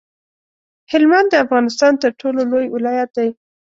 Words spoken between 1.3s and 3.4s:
د افغانستان تر ټولو لوی ولایت دی.